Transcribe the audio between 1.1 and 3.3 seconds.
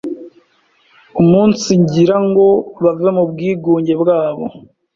umunsigira ngo bave mu